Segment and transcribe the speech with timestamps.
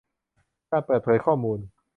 [0.71, 1.59] การเปิดเผยข้อมูล